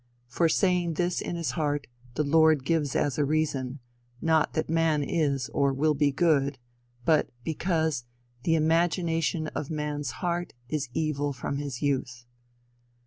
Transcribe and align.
For 0.25 0.49
saying 0.49 0.95
this 0.95 1.21
in 1.21 1.35
his 1.35 1.51
heart 1.51 1.85
the 2.15 2.23
Lord 2.23 2.65
gives 2.65 2.95
as 2.95 3.19
a 3.19 3.23
reason, 3.23 3.81
not 4.19 4.53
that 4.53 4.67
man 4.67 5.03
is, 5.03 5.47
or 5.49 5.71
will 5.71 5.93
be 5.93 6.09
good, 6.11 6.57
but 7.05 7.29
because 7.43 8.05
"the 8.41 8.55
imagination 8.55 9.45
of 9.49 9.69
man's 9.69 10.09
heart 10.13 10.53
is 10.67 10.89
evil 10.95 11.33
from 11.33 11.57
his 11.57 11.83
youth." 11.83 12.25